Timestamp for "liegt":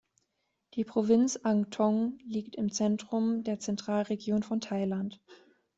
2.25-2.55